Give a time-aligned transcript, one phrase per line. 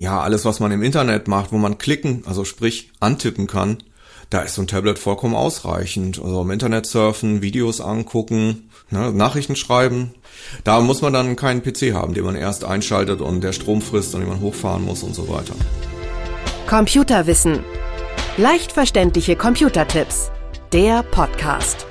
[0.00, 3.78] ja, alles, was man im Internet macht, wo man klicken, also sprich antippen kann,
[4.30, 6.20] da ist so ein Tablet vollkommen ausreichend.
[6.22, 10.14] Also im Internet surfen, Videos angucken, ne, Nachrichten schreiben.
[10.64, 14.14] Da muss man dann keinen PC haben, den man erst einschaltet und der Strom frisst
[14.14, 15.54] und den man hochfahren muss und so weiter.
[16.68, 17.60] Computerwissen.
[18.36, 20.30] Leicht verständliche Computertipps.
[20.72, 21.86] Der Podcast.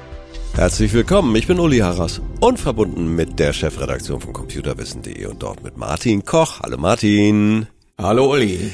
[0.54, 5.64] Herzlich willkommen, ich bin Uli Harras und verbunden mit der Chefredaktion von computerwissen.de und dort
[5.64, 6.62] mit Martin Koch.
[6.62, 7.68] Hallo Martin.
[8.00, 8.72] Hallo Uli.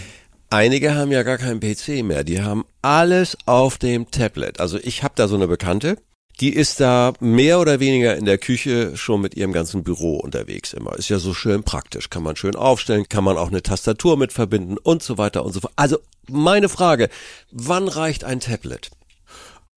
[0.49, 4.59] Einige haben ja gar keinen PC mehr, die haben alles auf dem Tablet.
[4.59, 5.97] Also ich habe da so eine Bekannte,
[6.41, 10.73] die ist da mehr oder weniger in der Küche schon mit ihrem ganzen Büro unterwegs
[10.73, 10.97] immer.
[10.97, 14.33] Ist ja so schön praktisch, kann man schön aufstellen, kann man auch eine Tastatur mit
[14.33, 15.73] verbinden und so weiter und so fort.
[15.77, 17.07] Also meine Frage,
[17.49, 18.91] wann reicht ein Tablet?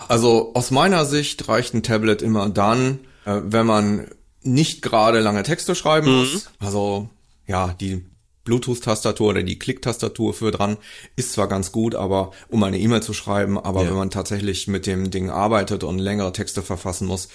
[0.08, 4.08] Also aus meiner Sicht reicht ein Tablet immer dann, äh, wenn man
[4.42, 6.18] nicht gerade lange Texte schreiben mhm.
[6.18, 6.50] muss.
[6.58, 7.10] Also
[7.46, 8.04] ja, die
[8.46, 10.78] Bluetooth-Tastatur oder die Klick-Tastatur für dran
[11.16, 13.90] ist zwar ganz gut, aber um eine E-Mail zu schreiben, aber ja.
[13.90, 17.28] wenn man tatsächlich mit dem Ding arbeitet und längere Texte verfassen muss,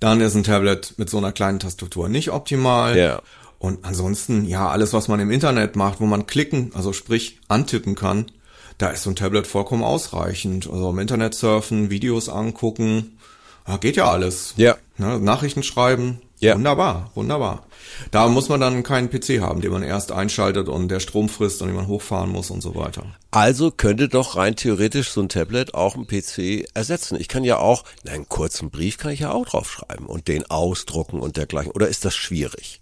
[0.00, 2.96] dann ist ein Tablet mit so einer kleinen Tastatur nicht optimal.
[2.96, 3.22] Ja.
[3.58, 7.94] Und ansonsten, ja, alles, was man im Internet macht, wo man klicken, also sprich antippen
[7.94, 8.26] kann,
[8.78, 10.68] da ist so ein Tablet vollkommen ausreichend.
[10.68, 13.18] Also im Internet surfen, Videos angucken,
[13.80, 14.54] geht ja alles.
[14.56, 14.76] Ja.
[14.98, 16.56] Ne, Nachrichten schreiben, ja.
[16.56, 17.66] Wunderbar, wunderbar.
[18.10, 21.62] Da muss man dann keinen PC haben, den man erst einschaltet und der Strom frisst
[21.62, 23.04] und den man hochfahren muss und so weiter.
[23.30, 27.16] Also könnte doch rein theoretisch so ein Tablet auch ein PC ersetzen.
[27.20, 31.20] Ich kann ja auch, einen kurzen Brief kann ich ja auch draufschreiben und den ausdrucken
[31.20, 31.70] und dergleichen.
[31.70, 32.80] Oder ist das schwierig?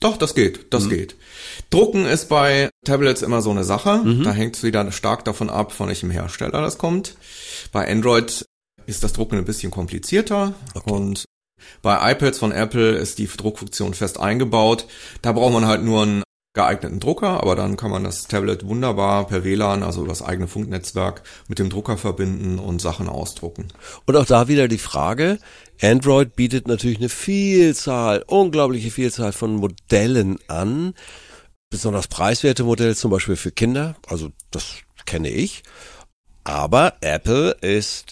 [0.00, 0.90] Doch, das geht, das mhm.
[0.90, 1.16] geht.
[1.70, 4.02] Drucken ist bei Tablets immer so eine Sache.
[4.04, 4.24] Mhm.
[4.24, 7.16] Da hängt es wieder stark davon ab, von welchem Hersteller das kommt.
[7.72, 8.44] Bei Android
[8.84, 10.90] ist das Drucken ein bisschen komplizierter okay.
[10.90, 11.24] und
[11.82, 14.86] bei iPads von Apple ist die Druckfunktion fest eingebaut.
[15.22, 16.22] Da braucht man halt nur einen
[16.52, 21.22] geeigneten Drucker, aber dann kann man das Tablet wunderbar per WLAN, also das eigene Funknetzwerk,
[21.46, 23.68] mit dem Drucker verbinden und Sachen ausdrucken.
[24.06, 25.38] Und auch da wieder die Frage,
[25.80, 30.94] Android bietet natürlich eine Vielzahl, unglaubliche Vielzahl von Modellen an,
[31.70, 34.74] besonders preiswerte Modelle zum Beispiel für Kinder, also das
[35.06, 35.62] kenne ich.
[36.42, 38.10] Aber Apple ist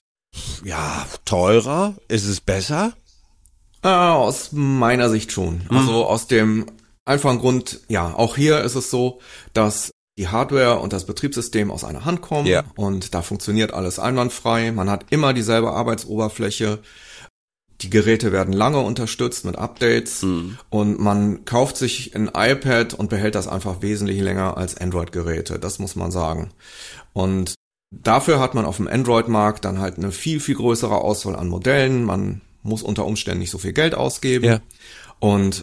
[0.65, 2.93] ja teurer, ist es besser?
[3.83, 5.63] Äh, aus meiner Sicht schon.
[5.71, 5.77] Mhm.
[5.77, 6.67] Also aus dem
[7.05, 9.21] einfachen Grund, ja, auch hier ist es so,
[9.53, 12.65] dass die Hardware und das Betriebssystem aus einer Hand kommen ja.
[12.75, 14.73] und da funktioniert alles einwandfrei.
[14.73, 16.81] Man hat immer dieselbe Arbeitsoberfläche.
[17.81, 20.59] Die Geräte werden lange unterstützt mit Updates mhm.
[20.71, 25.61] und man kauft sich ein iPad und behält das einfach wesentlich länger als Android-Geräte.
[25.61, 26.51] Das muss man sagen.
[27.13, 27.55] Und
[27.93, 32.03] dafür hat man auf dem Android-Markt dann halt eine viel, viel größere Auswahl an Modellen.
[32.03, 34.45] Man muss unter Umständen nicht so viel Geld ausgeben.
[34.45, 34.61] Ja.
[35.21, 35.63] Und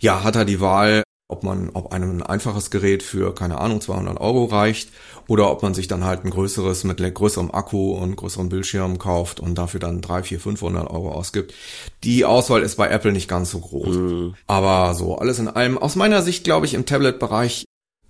[0.00, 3.80] ja, hat er die Wahl, ob man, ob einem ein einfaches Gerät für, keine Ahnung,
[3.80, 4.90] 200 Euro reicht
[5.28, 9.38] oder ob man sich dann halt ein größeres mit größerem Akku und größerem Bildschirm kauft
[9.38, 11.54] und dafür dann 3, 4, 500 Euro ausgibt.
[12.02, 13.96] Die Auswahl ist bei Apple nicht ganz so groß.
[13.96, 14.34] Mhm.
[14.46, 17.64] Aber so, alles in allem, aus meiner Sicht glaube ich im Tablet-Bereich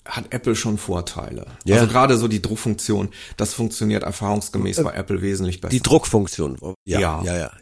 [0.07, 1.47] hat Apple schon Vorteile.
[1.65, 1.77] Ja.
[1.77, 5.73] Also gerade so die Druckfunktion, das funktioniert erfahrungsgemäß äh, bei Apple wesentlich besser.
[5.73, 6.57] Die Druckfunktion,
[6.87, 7.37] ja, ja, ja.
[7.37, 7.53] ja.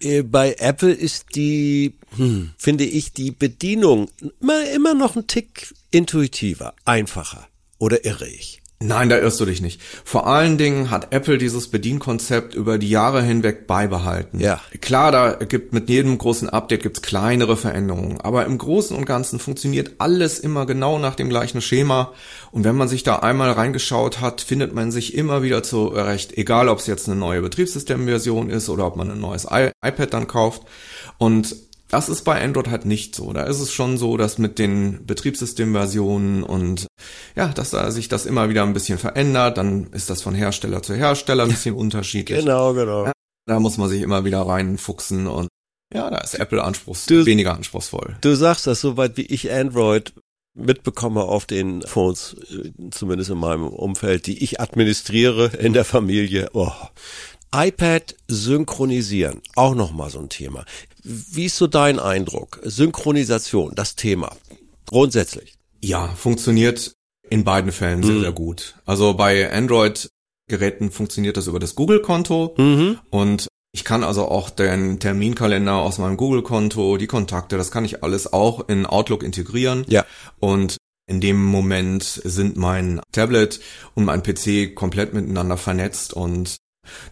[0.00, 4.10] Äh, bei Apple ist die, hm, finde ich, die Bedienung
[4.40, 7.48] immer, immer noch ein Tick intuitiver, einfacher.
[7.78, 8.63] Oder irre ich?
[8.84, 9.80] Nein, da irrst du dich nicht.
[10.04, 14.40] Vor allen Dingen hat Apple dieses Bedienkonzept über die Jahre hinweg beibehalten.
[14.40, 14.60] Ja.
[14.82, 19.38] Klar, da gibt mit jedem großen Update gibt's kleinere Veränderungen, aber im Großen und Ganzen
[19.38, 22.12] funktioniert alles immer genau nach dem gleichen Schema.
[22.50, 26.68] Und wenn man sich da einmal reingeschaut hat, findet man sich immer wieder zurecht, egal
[26.68, 30.62] ob es jetzt eine neue Betriebssystemversion ist oder ob man ein neues iPad dann kauft.
[31.16, 31.56] Und
[31.94, 33.32] das ist bei Android halt nicht so.
[33.32, 36.88] Da ist es schon so, dass mit den Betriebssystemversionen und
[37.36, 40.82] ja, dass da sich das immer wieder ein bisschen verändert, dann ist das von Hersteller
[40.82, 42.40] zu Hersteller ein bisschen unterschiedlich.
[42.40, 43.06] Genau, genau.
[43.06, 43.12] Ja,
[43.46, 45.46] da muss man sich immer wieder reinfuchsen und
[45.94, 48.16] ja, da ist Apple anspruchs du, weniger anspruchsvoll.
[48.22, 50.12] Du sagst das, soweit wie ich Android
[50.54, 56.50] mitbekomme auf den Phones, äh, zumindest in meinem Umfeld, die ich administriere in der Familie.
[56.54, 56.72] Oh.
[57.54, 60.64] iPad synchronisieren, auch nochmal so ein Thema.
[61.02, 62.60] Wie ist so dein Eindruck?
[62.64, 64.34] Synchronisation, das Thema.
[64.86, 65.54] Grundsätzlich.
[65.80, 66.94] Ja, funktioniert
[67.30, 68.20] in beiden Fällen sehr, mhm.
[68.22, 68.74] sehr gut.
[68.84, 72.98] Also bei Android-Geräten funktioniert das über das Google-Konto mhm.
[73.10, 78.04] und ich kann also auch den Terminkalender aus meinem Google-Konto, die Kontakte, das kann ich
[78.04, 79.84] alles auch in Outlook integrieren.
[79.88, 80.06] Ja.
[80.38, 80.76] Und
[81.06, 83.60] in dem Moment sind mein Tablet
[83.94, 86.56] und mein PC komplett miteinander vernetzt und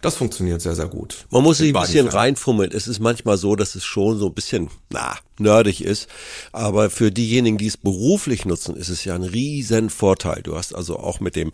[0.00, 1.26] Das funktioniert sehr, sehr gut.
[1.30, 2.70] Man muss sich ein bisschen reinfummeln.
[2.72, 6.08] Es ist manchmal so, dass es schon so ein bisschen, na, nerdig ist.
[6.52, 10.42] Aber für diejenigen, die es beruflich nutzen, ist es ja ein riesen Vorteil.
[10.42, 11.50] Du hast also auch mit dem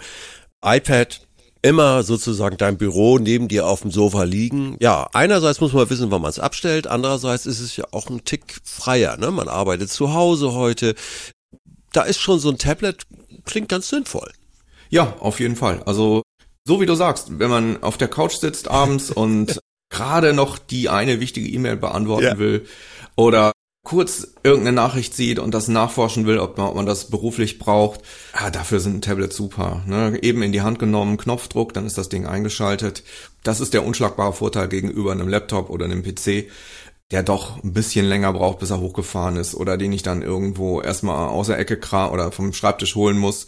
[0.65, 1.21] iPad
[1.63, 4.77] immer sozusagen dein Büro neben dir auf dem Sofa liegen.
[4.81, 6.87] Ja, einerseits muss man wissen, wann man es abstellt.
[6.87, 9.17] Andererseits ist es ja auch ein Tick freier.
[9.17, 9.31] Ne?
[9.31, 10.95] Man arbeitet zu Hause heute.
[11.93, 13.07] Da ist schon so ein Tablet,
[13.45, 14.31] klingt ganz sinnvoll.
[14.91, 15.83] Ja, auf jeden Fall.
[15.85, 16.23] Also,
[16.69, 19.59] so wie du sagst, wenn man auf der Couch sitzt abends und
[19.91, 22.39] gerade noch die eine wichtige E-Mail beantworten Ja.
[22.39, 22.67] will
[23.17, 23.53] oder
[23.85, 28.03] kurz irgendeine Nachricht sieht und das nachforschen will, ob man, ob man das beruflich braucht,
[28.39, 29.83] ja, dafür sind Tablets super.
[29.87, 30.19] Ne?
[30.23, 33.03] Eben in die Hand genommen, Knopfdruck, dann ist das Ding eingeschaltet.
[33.45, 36.51] Das ist der unschlagbare Vorteil gegenüber einem Laptop oder einem PC,
[37.11, 40.83] der doch ein bisschen länger braucht, bis er hochgefahren ist oder den ich dann irgendwo
[40.83, 43.47] erstmal aus der Ecke kra oder vom Schreibtisch holen muss,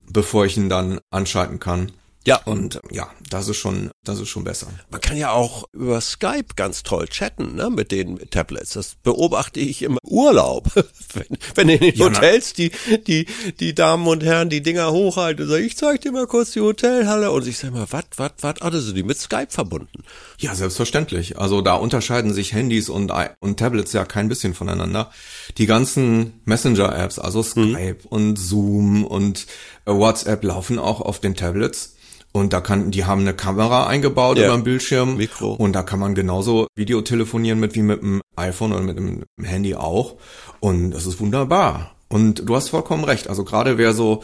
[0.00, 1.92] bevor ich ihn dann anschalten kann.
[2.26, 2.40] Ja.
[2.44, 4.68] Und ja, das ist schon, das ist schon besser.
[4.90, 8.70] Man kann ja auch über Skype ganz toll chatten, ne, mit den Tablets.
[8.70, 10.70] Das beobachte ich im Urlaub.
[11.12, 12.70] wenn, wenn in den Ja, Hotels die,
[13.06, 13.26] die,
[13.60, 16.60] die Damen und Herren die Dinger hochhalten und sagen, ich zeig dir mal kurz die
[16.60, 17.30] Hotelhalle.
[17.30, 20.02] Und ich sag mal, wat, wat, wat, ah, das sind die mit Skype verbunden.
[20.38, 21.38] Ja, selbstverständlich.
[21.38, 25.10] Also da unterscheiden sich Handys und, i- und Tablets ja kein bisschen voneinander.
[25.58, 29.46] Die ganzen Messenger-Apps, also Skype und Zoom und
[29.84, 31.93] äh, WhatsApp laufen auch auf den Tablets.
[32.36, 34.46] Und da kann, die haben eine Kamera eingebaut Ja.
[34.46, 35.16] über den Bildschirm.
[35.16, 35.52] Mikro.
[35.54, 39.76] Und da kann man genauso Videotelefonieren mit wie mit dem iPhone oder mit dem Handy
[39.76, 40.16] auch.
[40.58, 41.92] Und das ist wunderbar.
[42.08, 43.28] Und du hast vollkommen recht.
[43.28, 44.22] Also gerade wer so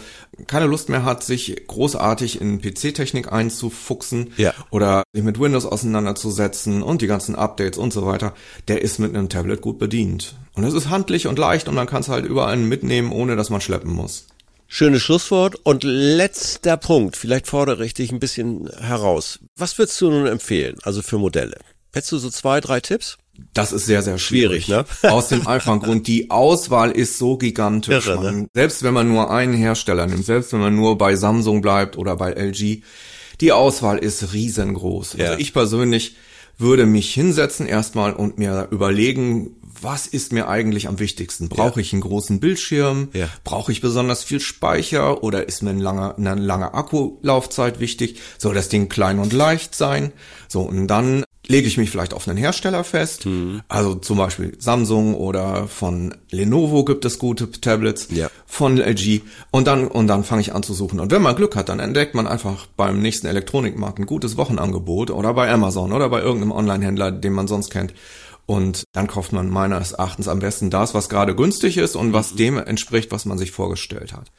[0.49, 4.55] keine Lust mehr hat, sich großartig in PC-Technik einzufuchsen Ja.
[4.71, 8.35] oder sich mit Windows auseinanderzusetzen und die ganzen Updates und so weiter,
[8.69, 10.35] der ist mit einem Tablet gut bedient.
[10.55, 13.51] Und es ist handlich und leicht und man kann es halt überall mitnehmen, ohne dass
[13.51, 14.27] man schleppen muss.
[14.73, 15.57] Schönes Schlusswort.
[15.65, 17.17] Und letzter Punkt.
[17.17, 19.41] Vielleicht fordere ich dich ein bisschen heraus.
[19.57, 20.77] Was würdest du nun empfehlen?
[20.85, 21.59] Also für Modelle?
[21.93, 23.19] Hättest du so zwei, drei Tipps?
[23.53, 24.67] Das ist sehr, sehr schwierig.
[24.67, 25.11] Schwierig, ne?
[25.11, 28.07] Aus dem einfachen Grund, die Auswahl ist so gigantisch.
[28.07, 28.49] Irre, ne?
[28.55, 32.15] Selbst wenn man nur einen Hersteller nimmt, selbst wenn man nur bei Samsung bleibt oder
[32.15, 32.83] bei LG,
[33.41, 35.15] die Auswahl ist riesengroß.
[35.15, 35.31] Ja.
[35.31, 36.15] Also ich persönlich
[36.59, 41.49] würde mich hinsetzen erstmal und mir überlegen, was ist mir eigentlich am wichtigsten?
[41.49, 43.09] Brauche ich einen großen Bildschirm?
[43.13, 43.29] Ja.
[43.45, 48.21] Brauche ich besonders viel Speicher oder ist mir ein langer, eine lange Akkulaufzeit wichtig?
[48.39, 50.13] Soll das Ding klein und leicht sein?
[50.49, 53.27] So, und dann lege ich mich vielleicht auf einen Hersteller fest.
[53.27, 53.63] Mhm.
[53.69, 58.09] Also zum Beispiel Samsung oder von Lenovo gibt es gute Tablets.
[58.11, 58.31] Ja.
[58.47, 59.23] Von LG.
[59.51, 61.01] Und dann, und dann fange ich an zu suchen.
[61.01, 65.11] Und wenn man Glück hat, dann entdeckt man einfach beim nächsten Elektronikmarkt ein gutes Wochenangebot
[65.11, 67.95] oder bei Amazon oder bei irgendeinem Online-Händler, den man sonst kennt.
[68.47, 72.13] Und dann kauft man meines Erachtens am besten das, was gerade günstig ist und Mhm.
[72.13, 74.31] was dem entspricht, was man sich vorgestellt hat.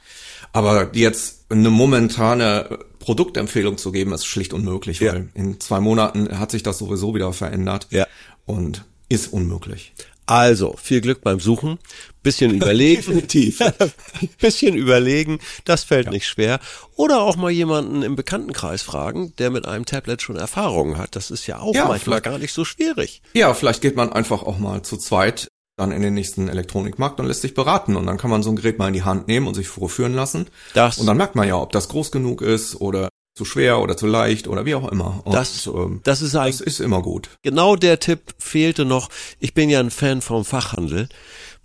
[0.53, 5.13] Aber jetzt eine momentane Produktempfehlung zu geben, ist schlicht unmöglich, Ja.
[5.13, 8.06] weil in zwei Monaten hat sich das sowieso wieder verändert Ja.
[8.45, 9.94] und ist unmöglich.
[10.31, 11.77] Also, viel Glück beim Suchen.
[12.23, 13.01] Bisschen überlegen.
[13.05, 13.59] Definitiv.
[14.39, 15.39] bisschen überlegen.
[15.65, 16.61] Das fällt nicht schwer.
[16.95, 21.17] Oder auch mal jemanden im Bekanntenkreis fragen, der mit einem Tablet schon Erfahrungen hat.
[21.17, 23.21] Das ist ja auch Ja, manchmal gar nicht so schwierig.
[23.33, 27.25] Ja, vielleicht geht man einfach auch mal zu zweit dann in den nächsten Elektronikmarkt und
[27.25, 27.97] lässt sich beraten.
[27.97, 30.13] Und dann kann man so ein Gerät mal in die Hand nehmen und sich vorführen
[30.13, 30.47] lassen.
[30.73, 33.95] Das- und dann merkt man ja, ob das groß genug ist oder zu schwer oder
[33.95, 35.21] zu leicht oder wie auch immer.
[35.25, 37.29] Und, Das, ähm, das ist das ist immer gut.
[37.43, 39.09] genau der Tipp fehlte noch.
[39.39, 41.07] Ich bin ja ein Fan vom Fachhandel,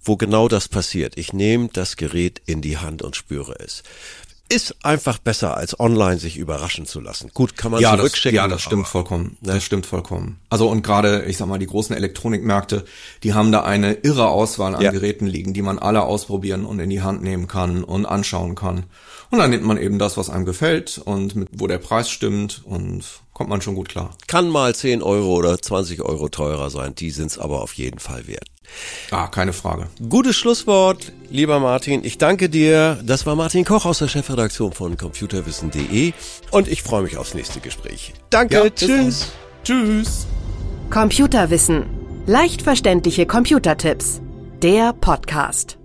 [0.01, 1.19] wo genau das passiert.
[1.19, 3.83] Ich nehme das Gerät in die Hand und spüre es.
[4.49, 7.31] Ist einfach besser, als online sich überraschen zu lassen.
[7.35, 8.37] Gut, kann man ja, das, zurückschicken.
[8.37, 9.37] ja, das stimmt vollkommen.
[9.41, 10.39] Das stimmt vollkommen.
[10.51, 12.85] Also und gerade, ich sag mal, die großen Elektronikmärkte,
[13.25, 14.93] die haben da eine irre Auswahl an Ja.
[14.93, 18.85] Geräten liegen, die man alle ausprobieren und in die Hand nehmen kann und anschauen kann.
[19.31, 22.63] Und dann nimmt man eben das, was einem gefällt und mit, wo der Preis stimmt
[22.65, 24.11] und kommt man schon gut klar.
[24.29, 26.95] Kann mal 10 Euro oder 20 Euro teurer sein.
[26.95, 28.47] Die sind's aber auf jeden Fall wert.
[29.11, 29.87] Ah, keine Frage.
[30.09, 32.05] Gutes Schlusswort, lieber Martin.
[32.05, 32.99] Ich danke dir.
[33.05, 36.13] Das war Martin Koch aus der Chefredaktion von computerwissen.de
[36.51, 38.13] und ich freue mich aufs nächste Gespräch.
[38.31, 39.33] Danke, Ja, tschüss.
[39.65, 40.27] Tschüss.
[40.91, 41.87] Computerwissen.
[42.27, 44.21] Leicht verständliche Computertipps.
[44.63, 45.76] Der Podcast.